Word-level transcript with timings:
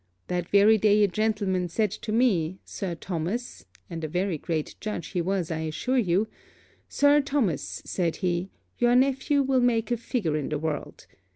That 0.29 0.49
very 0.49 0.79
day 0.79 1.03
a 1.03 1.07
gentleman 1.07 1.67
said 1.69 1.91
to 1.91 2.11
me, 2.11 2.57
Sir 2.65 2.95
Thomas, 2.95 3.65
and 3.87 4.03
a 4.03 4.07
very 4.07 4.39
great 4.39 4.73
judge 4.79 5.09
he 5.09 5.21
was 5.21 5.51
I 5.51 5.59
assure 5.59 5.99
you 5.99 6.27
Sir 6.89 7.21
Thomas, 7.21 7.83
said 7.85 8.15
he, 8.15 8.49
your 8.79 8.95
nephew 8.95 9.43
will 9.43 9.61
make 9.61 9.91
a 9.91 9.97
figure 9.97 10.35
in 10.35 10.49
the 10.49 10.57
world. 10.57 11.05